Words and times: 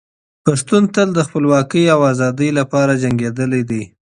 پښتون 0.45 0.83
تل 0.93 1.09
د 1.13 1.19
خپلواکۍ 1.27 1.83
او 1.93 1.99
ازادۍ 2.13 2.49
لپاره 2.59 2.99
جنګېدلی 3.03 3.61
دی. 3.69 3.83